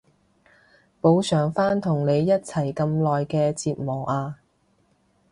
[0.99, 4.37] 補償返同你一齊咁耐嘅折磨啊